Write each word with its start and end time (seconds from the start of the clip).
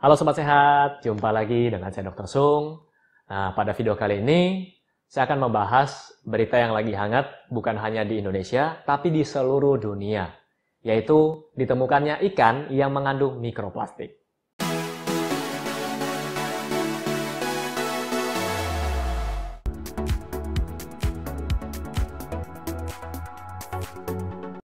Halo 0.00 0.16
Sobat 0.16 0.32
Sehat, 0.32 1.04
jumpa 1.04 1.28
lagi 1.28 1.68
dengan 1.68 1.92
saya 1.92 2.08
Dr. 2.08 2.24
Sung. 2.24 2.88
Nah, 3.28 3.52
pada 3.52 3.76
video 3.76 3.92
kali 4.00 4.24
ini, 4.24 4.72
saya 5.04 5.28
akan 5.28 5.44
membahas 5.44 6.16
berita 6.24 6.56
yang 6.56 6.72
lagi 6.72 6.96
hangat 6.96 7.28
bukan 7.52 7.76
hanya 7.76 8.00
di 8.08 8.16
Indonesia, 8.16 8.80
tapi 8.88 9.12
di 9.12 9.20
seluruh 9.20 9.76
dunia, 9.76 10.32
yaitu 10.80 11.44
ditemukannya 11.52 12.24
ikan 12.32 12.72
yang 12.72 12.96
mengandung 12.96 13.44
mikroplastik. 13.44 14.16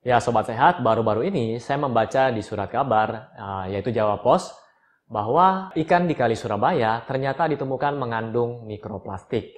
Ya, 0.06 0.22
Sobat 0.22 0.46
Sehat, 0.46 0.78
baru-baru 0.78 1.26
ini 1.26 1.58
saya 1.58 1.82
membaca 1.82 2.30
di 2.30 2.38
surat 2.38 2.70
kabar, 2.70 3.34
ah, 3.34 3.66
yaitu 3.66 3.90
Jawa 3.90 4.22
Post, 4.22 4.62
bahwa 5.14 5.70
ikan 5.78 6.10
di 6.10 6.18
Kali 6.18 6.34
Surabaya 6.34 7.06
ternyata 7.06 7.46
ditemukan 7.46 7.94
mengandung 7.94 8.66
mikroplastik. 8.66 9.54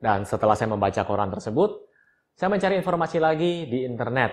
Dan 0.00 0.24
setelah 0.24 0.56
saya 0.56 0.72
membaca 0.72 1.04
koran 1.04 1.28
tersebut, 1.28 1.84
saya 2.32 2.48
mencari 2.48 2.80
informasi 2.80 3.20
lagi 3.20 3.68
di 3.68 3.84
internet. 3.84 4.32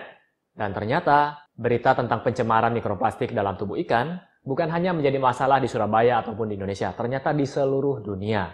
Dan 0.56 0.72
ternyata 0.72 1.36
berita 1.52 1.92
tentang 1.92 2.24
pencemaran 2.24 2.72
mikroplastik 2.72 3.36
dalam 3.36 3.60
tubuh 3.60 3.76
ikan 3.84 4.16
bukan 4.40 4.72
hanya 4.72 4.96
menjadi 4.96 5.20
masalah 5.20 5.60
di 5.60 5.68
Surabaya 5.68 6.24
ataupun 6.24 6.48
di 6.48 6.56
Indonesia, 6.56 6.96
ternyata 6.96 7.36
di 7.36 7.44
seluruh 7.44 8.00
dunia. 8.00 8.48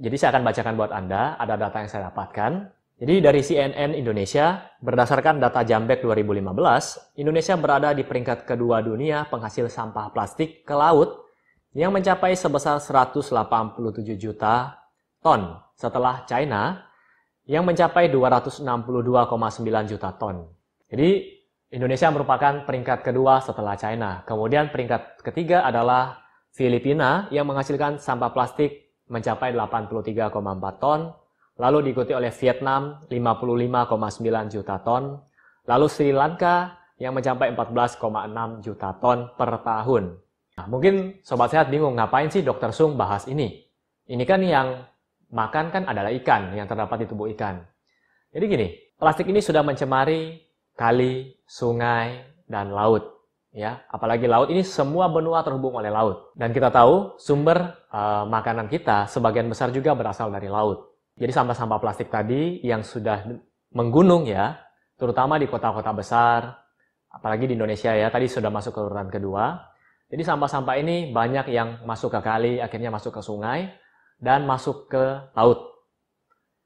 Jadi 0.00 0.16
saya 0.16 0.32
akan 0.38 0.44
bacakan 0.48 0.74
buat 0.78 0.92
Anda, 0.94 1.36
ada 1.36 1.60
data 1.60 1.84
yang 1.84 1.90
saya 1.90 2.08
dapatkan. 2.08 2.52
Jadi 3.02 3.14
dari 3.18 3.40
CNN 3.42 3.98
Indonesia, 3.98 4.62
berdasarkan 4.78 5.42
data 5.42 5.66
Jambek 5.66 6.06
2015, 6.06 7.18
Indonesia 7.18 7.54
berada 7.58 7.90
di 7.90 8.06
peringkat 8.06 8.46
kedua 8.46 8.78
dunia 8.78 9.26
penghasil 9.26 9.66
sampah 9.66 10.14
plastik 10.14 10.62
ke 10.62 10.72
laut 10.72 11.21
yang 11.72 11.92
mencapai 11.92 12.36
sebesar 12.36 12.80
187 12.80 13.32
juta 14.20 14.76
ton 15.24 15.56
setelah 15.72 16.24
China 16.28 16.84
yang 17.48 17.64
mencapai 17.64 18.12
262,9 18.12 19.90
juta 19.90 20.10
ton. 20.14 20.46
Jadi 20.92 21.40
Indonesia 21.72 22.12
merupakan 22.12 22.68
peringkat 22.68 23.00
kedua 23.00 23.40
setelah 23.40 23.72
China. 23.80 24.20
Kemudian 24.28 24.68
peringkat 24.68 25.24
ketiga 25.24 25.64
adalah 25.64 26.20
Filipina 26.52 27.32
yang 27.32 27.48
menghasilkan 27.48 27.96
sampah 27.96 28.28
plastik 28.28 28.92
mencapai 29.08 29.56
83,4 29.56 30.28
ton, 30.76 31.16
lalu 31.56 31.88
diikuti 31.88 32.12
oleh 32.12 32.28
Vietnam 32.28 33.00
55,9 33.08 34.52
juta 34.52 34.76
ton, 34.84 35.16
lalu 35.64 35.86
Sri 35.88 36.12
Lanka 36.12 36.76
yang 37.00 37.16
mencapai 37.16 37.56
14,6 37.56 38.60
juta 38.60 38.92
ton 39.00 39.32
per 39.32 39.50
tahun. 39.64 40.20
Nah, 40.62 40.70
mungkin 40.70 41.18
Sobat 41.26 41.50
Sehat 41.50 41.74
bingung, 41.74 41.98
ngapain 41.98 42.30
sih 42.30 42.38
Dokter 42.38 42.70
Sung 42.70 42.94
bahas 42.94 43.26
ini? 43.26 43.66
Ini 44.06 44.22
kan 44.22 44.38
yang 44.46 44.86
makan 45.34 45.74
kan 45.74 45.82
adalah 45.90 46.14
ikan 46.22 46.54
yang 46.54 46.70
terdapat 46.70 47.02
di 47.02 47.06
tubuh 47.10 47.26
ikan. 47.34 47.66
Jadi 48.30 48.44
gini, 48.46 48.66
plastik 48.94 49.26
ini 49.26 49.42
sudah 49.42 49.66
mencemari 49.66 50.38
kali, 50.78 51.34
sungai, 51.50 52.22
dan 52.46 52.70
laut. 52.70 53.10
Ya, 53.50 53.82
apalagi 53.90 54.30
laut 54.30 54.54
ini 54.54 54.62
semua 54.62 55.10
benua 55.10 55.42
terhubung 55.42 55.74
oleh 55.74 55.90
laut. 55.90 56.30
Dan 56.38 56.54
kita 56.54 56.70
tahu 56.70 57.18
sumber 57.18 57.82
uh, 57.90 58.22
makanan 58.30 58.70
kita 58.70 59.10
sebagian 59.10 59.50
besar 59.50 59.74
juga 59.74 59.98
berasal 59.98 60.30
dari 60.30 60.46
laut. 60.46 60.94
Jadi 61.18 61.34
sampah-sampah 61.34 61.82
plastik 61.82 62.06
tadi 62.06 62.62
yang 62.62 62.86
sudah 62.86 63.18
menggunung 63.74 64.30
ya, 64.30 64.62
terutama 64.94 65.42
di 65.42 65.50
kota-kota 65.50 65.90
besar, 65.90 66.54
apalagi 67.10 67.50
di 67.50 67.58
Indonesia 67.58 67.90
ya, 67.90 68.14
tadi 68.14 68.30
sudah 68.30 68.46
masuk 68.46 68.78
ke 68.78 68.80
urutan 68.80 69.10
kedua, 69.10 69.71
jadi 70.12 70.28
sampah-sampah 70.28 70.76
ini 70.76 71.08
banyak 71.08 71.48
yang 71.48 71.80
masuk 71.88 72.12
ke 72.12 72.20
kali, 72.20 72.60
akhirnya 72.60 72.92
masuk 72.92 73.16
ke 73.16 73.24
sungai, 73.24 73.72
dan 74.20 74.44
masuk 74.44 74.92
ke 74.92 75.32
laut. 75.32 75.72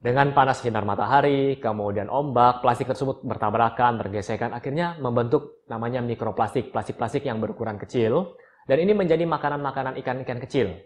Dengan 0.02 0.34
panas 0.34 0.66
sinar 0.66 0.83
matahari, 0.83 1.62
kemudian 1.62 2.11
ombak, 2.11 2.58
plastik 2.58 2.90
tersebut 2.90 3.23
bertabrakan, 3.23 4.02
bergesekan, 4.02 4.51
akhirnya 4.51 4.98
membentuk 4.98 5.62
namanya 5.70 6.02
mikroplastik, 6.02 6.74
plastik-plastik 6.74 7.23
yang 7.23 7.39
berukuran 7.39 7.79
kecil, 7.79 8.35
dan 8.67 8.83
ini 8.83 8.98
menjadi 8.98 9.23
makanan-makanan 9.23 9.95
ikan-ikan 10.02 10.42
kecil. 10.42 10.83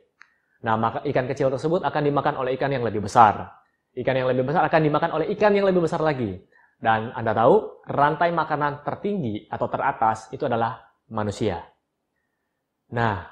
Nah, 0.60 1.00
ikan 1.00 1.25
kecil 1.32 1.49
tersebut 1.49 1.81
akan 1.81 2.03
dimakan 2.04 2.44
oleh 2.44 2.60
ikan 2.60 2.69
yang 2.69 2.84
lebih 2.84 3.00
besar. 3.00 3.56
Ikan 3.97 4.12
yang 4.12 4.28
lebih 4.28 4.44
besar 4.44 4.69
akan 4.69 4.81
dimakan 4.84 5.10
oleh 5.16 5.32
ikan 5.32 5.56
yang 5.56 5.65
lebih 5.65 5.88
besar 5.88 6.04
lagi. 6.04 6.37
Dan 6.76 7.09
Anda 7.16 7.32
tahu, 7.32 7.88
rantai 7.88 8.37
makanan 8.37 8.84
tertinggi 8.84 9.49
atau 9.49 9.65
teratas 9.72 10.28
itu 10.28 10.44
adalah 10.44 10.76
manusia. 11.09 11.69
Nah, 12.91 13.23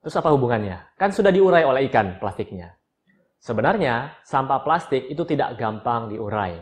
terus 0.00 0.16
apa 0.16 0.32
hubungannya? 0.32 0.96
Kan 0.96 1.12
sudah 1.12 1.28
diurai 1.28 1.68
oleh 1.68 1.88
ikan 1.92 2.16
plastiknya. 2.16 2.72
Sebenarnya, 3.40 4.20
sampah 4.24 4.60
plastik 4.60 5.08
itu 5.08 5.24
tidak 5.24 5.56
gampang 5.56 6.12
diurai. 6.12 6.60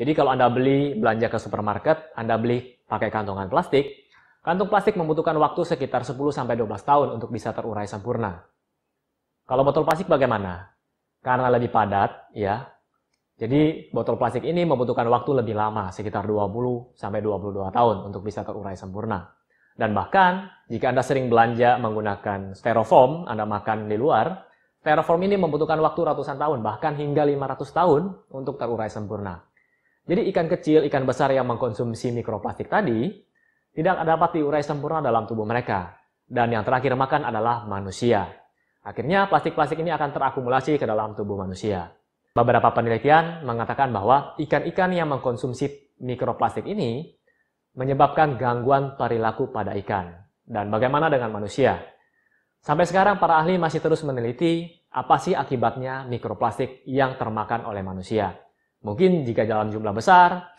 Jadi 0.00 0.12
kalau 0.16 0.32
Anda 0.32 0.48
beli 0.48 0.96
belanja 0.96 1.28
ke 1.28 1.36
supermarket, 1.36 2.16
Anda 2.16 2.40
beli 2.40 2.80
pakai 2.88 3.12
kantongan 3.12 3.52
plastik, 3.52 4.08
kantung 4.40 4.72
plastik 4.72 4.96
membutuhkan 4.96 5.36
waktu 5.36 5.64
sekitar 5.64 6.04
10-12 6.04 6.64
tahun 6.64 7.08
untuk 7.20 7.28
bisa 7.28 7.52
terurai 7.52 7.84
sempurna. 7.84 8.40
Kalau 9.44 9.60
botol 9.60 9.84
plastik 9.84 10.08
bagaimana? 10.08 10.72
Karena 11.20 11.52
lebih 11.52 11.68
padat, 11.68 12.32
ya. 12.32 12.64
Jadi 13.36 13.92
botol 13.92 14.16
plastik 14.20 14.44
ini 14.44 14.64
membutuhkan 14.64 15.08
waktu 15.08 15.44
lebih 15.44 15.56
lama, 15.56 15.92
sekitar 15.92 16.24
20 16.24 16.96
22 16.96 17.68
tahun 17.72 17.96
untuk 18.08 18.24
bisa 18.24 18.44
terurai 18.44 18.76
sempurna. 18.76 19.24
Dan 19.80 19.96
bahkan, 19.96 20.52
jika 20.68 20.92
Anda 20.92 21.00
sering 21.00 21.32
belanja 21.32 21.80
menggunakan 21.80 22.52
styrofoam, 22.52 23.24
Anda 23.24 23.48
makan 23.48 23.88
di 23.88 23.96
luar, 23.96 24.44
styrofoam 24.84 25.24
ini 25.24 25.40
membutuhkan 25.40 25.80
waktu 25.80 26.04
ratusan 26.04 26.36
tahun, 26.36 26.60
bahkan 26.60 27.00
hingga 27.00 27.24
500 27.24 27.64
tahun 27.72 28.02
untuk 28.28 28.60
terurai 28.60 28.92
sempurna. 28.92 29.40
Jadi 30.04 30.28
ikan 30.28 30.52
kecil, 30.52 30.84
ikan 30.84 31.08
besar 31.08 31.32
yang 31.32 31.48
mengkonsumsi 31.48 32.12
mikroplastik 32.12 32.68
tadi, 32.68 33.08
tidak 33.72 34.04
dapat 34.04 34.36
diurai 34.36 34.60
sempurna 34.60 35.00
dalam 35.00 35.24
tubuh 35.24 35.48
mereka. 35.48 35.96
Dan 36.28 36.52
yang 36.52 36.60
terakhir 36.60 36.92
makan 36.92 37.24
adalah 37.32 37.64
manusia. 37.64 38.28
Akhirnya 38.84 39.32
plastik-plastik 39.32 39.80
ini 39.80 39.96
akan 39.96 40.12
terakumulasi 40.12 40.76
ke 40.76 40.84
dalam 40.84 41.16
tubuh 41.16 41.40
manusia. 41.40 41.88
Beberapa 42.36 42.68
penelitian 42.76 43.48
mengatakan 43.48 43.88
bahwa 43.96 44.36
ikan-ikan 44.36 44.92
yang 44.92 45.08
mengkonsumsi 45.08 45.96
mikroplastik 46.04 46.68
ini 46.68 47.16
menyebabkan 47.74 48.38
gangguan 48.40 48.98
perilaku 48.98 49.50
pada 49.54 49.76
ikan. 49.78 50.14
Dan 50.42 50.68
bagaimana 50.70 51.06
dengan 51.06 51.30
manusia? 51.30 51.78
Sampai 52.60 52.84
sekarang 52.84 53.16
para 53.16 53.40
ahli 53.40 53.56
masih 53.56 53.80
terus 53.80 54.04
meneliti 54.04 54.68
apa 54.90 55.16
sih 55.22 55.32
akibatnya 55.32 56.04
mikroplastik 56.10 56.82
yang 56.84 57.14
termakan 57.16 57.64
oleh 57.64 57.80
manusia. 57.80 58.36
Mungkin 58.82 59.22
jika 59.22 59.46
dalam 59.46 59.70
jumlah 59.70 59.94
besar, 59.94 60.50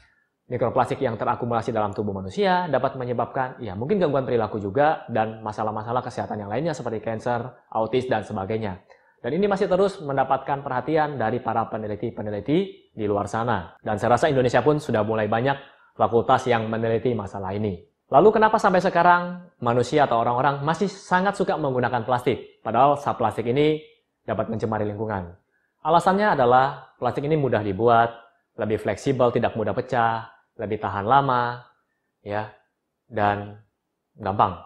mikroplastik 0.48 0.98
yang 1.04 1.20
terakumulasi 1.20 1.76
dalam 1.76 1.92
tubuh 1.92 2.16
manusia 2.16 2.66
dapat 2.72 2.96
menyebabkan 2.96 3.60
ya 3.60 3.76
mungkin 3.76 4.00
gangguan 4.00 4.24
perilaku 4.24 4.60
juga 4.60 5.04
dan 5.12 5.44
masalah-masalah 5.44 6.02
kesehatan 6.02 6.42
yang 6.44 6.50
lainnya 6.50 6.76
seperti 6.76 7.04
kanker, 7.04 7.70
autis 7.70 8.08
dan 8.08 8.24
sebagainya. 8.24 8.82
Dan 9.22 9.38
ini 9.38 9.46
masih 9.46 9.70
terus 9.70 10.02
mendapatkan 10.02 10.66
perhatian 10.66 11.22
dari 11.22 11.38
para 11.46 11.70
peneliti-peneliti 11.70 12.90
di 12.90 13.06
luar 13.06 13.30
sana. 13.30 13.78
Dan 13.78 14.02
saya 14.02 14.18
rasa 14.18 14.34
Indonesia 14.34 14.66
pun 14.66 14.82
sudah 14.82 15.06
mulai 15.06 15.30
banyak 15.30 15.54
fakultas 16.02 16.50
yang 16.50 16.66
meneliti 16.66 17.14
masalah 17.14 17.54
ini. 17.54 17.78
Lalu 18.10 18.42
kenapa 18.42 18.58
sampai 18.58 18.82
sekarang 18.82 19.54
manusia 19.62 20.10
atau 20.10 20.20
orang-orang 20.20 20.66
masih 20.66 20.90
sangat 20.90 21.38
suka 21.38 21.54
menggunakan 21.62 22.02
plastik? 22.02 22.60
Padahal 22.66 22.98
saat 22.98 23.22
plastik 23.22 23.46
ini 23.46 23.80
dapat 24.26 24.50
mencemari 24.50 24.84
lingkungan. 24.90 25.32
Alasannya 25.86 26.34
adalah 26.34 26.98
plastik 26.98 27.24
ini 27.24 27.38
mudah 27.38 27.62
dibuat, 27.62 28.12
lebih 28.58 28.82
fleksibel, 28.82 29.32
tidak 29.32 29.56
mudah 29.56 29.72
pecah, 29.72 30.28
lebih 30.60 30.82
tahan 30.82 31.06
lama, 31.08 31.64
ya, 32.26 32.52
dan 33.08 33.62
gampang. 34.18 34.60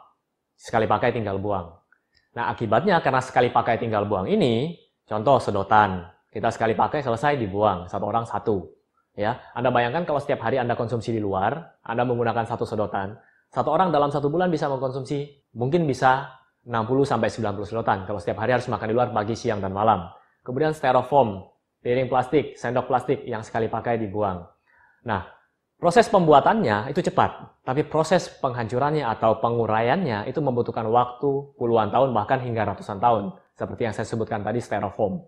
Sekali 0.55 0.89
pakai 0.89 1.13
tinggal 1.13 1.37
buang. 1.37 1.69
Nah, 2.35 2.51
akibatnya 2.51 2.99
karena 2.99 3.23
sekali 3.23 3.47
pakai 3.47 3.79
tinggal 3.79 4.03
buang 4.09 4.27
ini, 4.27 4.75
contoh 5.07 5.39
sedotan, 5.39 6.03
kita 6.33 6.51
sekali 6.51 6.75
pakai 6.75 6.99
selesai 6.99 7.39
dibuang, 7.39 7.87
satu 7.87 8.05
orang 8.09 8.27
satu. 8.27 8.74
Ya, 9.15 9.39
Anda 9.55 9.71
bayangkan 9.71 10.03
kalau 10.03 10.19
setiap 10.19 10.43
hari 10.43 10.59
Anda 10.59 10.75
konsumsi 10.75 11.15
di 11.15 11.23
luar, 11.23 11.79
Anda 11.87 12.03
menggunakan 12.03 12.43
satu 12.43 12.67
sedotan, 12.67 13.15
satu 13.47 13.71
orang 13.71 13.87
dalam 13.95 14.11
satu 14.11 14.27
bulan 14.27 14.51
bisa 14.51 14.67
mengkonsumsi 14.67 15.47
mungkin 15.55 15.87
bisa 15.87 16.35
60 16.67 17.07
sampai 17.07 17.31
90 17.31 17.63
sedotan 17.63 18.03
kalau 18.03 18.19
setiap 18.19 18.43
hari 18.43 18.59
harus 18.59 18.67
makan 18.67 18.91
di 18.91 18.95
luar 18.97 19.15
pagi, 19.15 19.31
siang 19.39 19.63
dan 19.63 19.71
malam. 19.71 20.11
Kemudian 20.43 20.75
styrofoam, 20.75 21.47
piring 21.79 22.11
plastik, 22.11 22.59
sendok 22.59 22.91
plastik 22.91 23.23
yang 23.23 23.39
sekali 23.39 23.71
pakai 23.71 23.95
dibuang. 23.95 24.43
Nah, 25.07 25.23
proses 25.79 26.11
pembuatannya 26.11 26.91
itu 26.91 26.99
cepat, 26.99 27.63
tapi 27.63 27.87
proses 27.87 28.27
penghancurannya 28.43 29.07
atau 29.07 29.39
penguraiannya 29.39 30.27
itu 30.27 30.43
membutuhkan 30.43 30.83
waktu 30.91 31.55
puluhan 31.55 31.87
tahun 31.87 32.11
bahkan 32.11 32.43
hingga 32.43 32.67
ratusan 32.75 32.99
tahun, 32.99 33.31
seperti 33.55 33.81
yang 33.87 33.95
saya 33.95 34.11
sebutkan 34.11 34.43
tadi 34.43 34.59
styrofoam. 34.59 35.23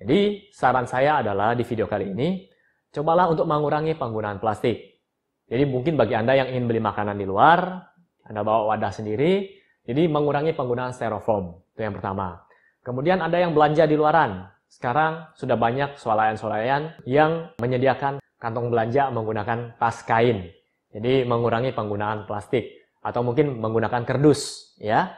Jadi, 0.00 0.48
saran 0.56 0.88
saya 0.88 1.20
adalah 1.20 1.52
di 1.52 1.68
video 1.68 1.84
kali 1.84 2.08
ini 2.16 2.53
cobalah 2.94 3.26
untuk 3.26 3.50
mengurangi 3.50 3.98
penggunaan 3.98 4.38
plastik. 4.38 5.02
Jadi 5.50 5.66
mungkin 5.66 5.98
bagi 5.98 6.14
Anda 6.14 6.38
yang 6.38 6.54
ingin 6.54 6.64
beli 6.70 6.80
makanan 6.80 7.18
di 7.18 7.26
luar, 7.26 7.90
Anda 8.24 8.40
bawa 8.46 8.72
wadah 8.72 8.94
sendiri, 8.94 9.60
Jadi 9.84 10.08
mengurangi 10.08 10.56
penggunaan 10.56 10.96
styrofoam, 10.96 11.60
itu 11.76 11.84
yang 11.84 11.92
pertama. 11.92 12.40
Kemudian 12.80 13.20
ada 13.20 13.36
yang 13.36 13.52
belanja 13.52 13.84
di 13.84 14.00
luaran. 14.00 14.48
Sekarang 14.64 15.28
sudah 15.36 15.60
banyak 15.60 16.00
swalayan-swalayan 16.00 17.04
yang 17.04 17.52
menyediakan 17.60 18.16
kantong 18.40 18.72
belanja 18.72 19.12
menggunakan 19.12 19.76
tas 19.76 20.00
kain. 20.08 20.48
Jadi 20.88 21.28
mengurangi 21.28 21.76
penggunaan 21.76 22.24
plastik 22.24 22.64
atau 23.04 23.20
mungkin 23.20 23.60
menggunakan 23.60 24.08
kerdus, 24.08 24.72
ya. 24.80 25.12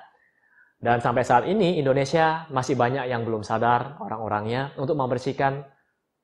Dan 0.82 0.99
sampai 0.99 1.23
saat 1.23 1.46
ini 1.46 1.78
Indonesia 1.78 2.50
masih 2.50 2.75
banyak 2.75 3.06
yang 3.06 3.23
belum 3.23 3.46
sadar 3.46 4.02
orang-orangnya 4.02 4.75
untuk 4.82 4.99
membersihkan 4.99 5.62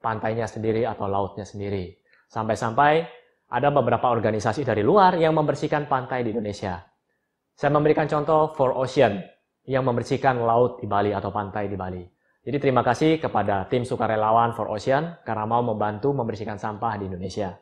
pantainya 0.03 0.51
sendiri 0.51 0.83
atau 0.83 1.07
lautnya 1.07 1.47
sendiri. 1.47 1.95
Sampai-sampai 2.27 3.07
ada 3.53 3.69
beberapa 3.71 4.11
organisasi 4.11 4.67
dari 4.67 4.83
luar 4.83 5.15
yang 5.21 5.37
membersihkan 5.39 5.87
pantai 5.87 6.27
di 6.27 6.35
Indonesia. 6.35 6.83
Saya 7.55 7.71
memberikan 7.71 8.09
contoh 8.11 8.57
For 8.57 8.75
Ocean 8.75 9.23
yang 9.69 9.87
membersihkan 9.87 10.43
laut 10.43 10.83
di 10.83 10.91
Bali 10.91 11.15
atau 11.15 11.31
pantai 11.31 11.71
di 11.71 11.77
Bali. 11.79 12.03
Jadi 12.43 12.59
terima 12.59 12.83
kasih 12.83 13.23
kepada 13.23 13.71
tim 13.71 13.87
sukarelawan 13.87 14.57
For 14.59 14.67
Ocean 14.67 15.23
karena 15.23 15.47
mau 15.47 15.63
membantu 15.63 16.11
membersihkan 16.11 16.59
sampah 16.59 16.99
di 16.99 17.07
Indonesia. 17.07 17.55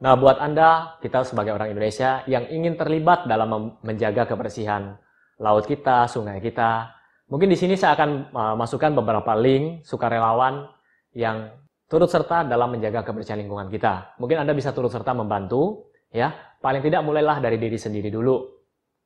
Nah, 0.00 0.16
buat 0.18 0.42
Anda, 0.42 0.98
kita 0.98 1.22
sebagai 1.22 1.54
orang 1.54 1.70
Indonesia 1.70 2.24
yang 2.26 2.48
ingin 2.50 2.74
terlibat 2.74 3.30
dalam 3.30 3.78
menjaga 3.84 4.26
kebersihan 4.26 4.96
laut 5.38 5.66
kita, 5.66 6.10
sungai 6.10 6.42
kita, 6.42 6.94
mungkin 7.30 7.50
di 7.50 7.58
sini 7.58 7.78
saya 7.78 7.94
akan 7.94 8.10
uh, 8.34 8.54
masukkan 8.58 8.90
beberapa 8.94 9.34
link 9.38 9.86
sukarelawan 9.86 10.66
yang 11.14 11.52
turut 11.88 12.08
serta 12.08 12.44
dalam 12.44 12.72
menjaga 12.72 13.04
kebersihan 13.04 13.40
lingkungan 13.40 13.68
kita. 13.68 14.16
Mungkin 14.18 14.40
Anda 14.42 14.52
bisa 14.56 14.72
turut 14.72 14.90
serta 14.90 15.12
membantu, 15.12 15.92
ya. 16.10 16.32
Paling 16.60 16.80
tidak 16.80 17.04
mulailah 17.04 17.44
dari 17.44 17.60
diri 17.60 17.76
sendiri 17.76 18.08
dulu. 18.08 18.40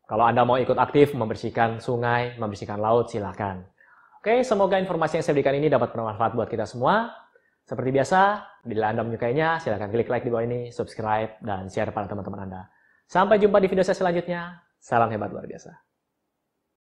Kalau 0.09 0.25
Anda 0.25 0.47
mau 0.47 0.57
ikut 0.57 0.79
aktif 0.79 1.13
membersihkan 1.13 1.85
sungai, 1.85 2.39
membersihkan 2.41 2.81
laut, 2.81 3.13
silakan. 3.13 3.67
Oke, 4.19 4.41
semoga 4.41 4.81
informasi 4.81 5.21
yang 5.21 5.25
saya 5.25 5.35
berikan 5.37 5.55
ini 5.59 5.69
dapat 5.69 5.93
bermanfaat 5.93 6.33
buat 6.33 6.49
kita 6.49 6.65
semua. 6.65 7.13
Seperti 7.69 7.93
biasa, 7.93 8.21
bila 8.65 8.89
Anda 8.89 9.05
menyukainya, 9.05 9.61
silakan 9.61 9.93
klik 9.93 10.09
like 10.09 10.25
di 10.25 10.33
bawah 10.33 10.49
ini, 10.49 10.73
subscribe, 10.73 11.37
dan 11.45 11.69
share 11.69 11.93
pada 11.93 12.09
teman-teman 12.09 12.49
Anda. 12.49 12.63
Sampai 13.05 13.37
jumpa 13.37 13.61
di 13.61 13.69
video 13.69 13.85
saya 13.85 14.01
selanjutnya. 14.01 14.65
Salam 14.81 15.13
hebat 15.13 15.29
luar 15.29 15.45
biasa. 15.45 15.88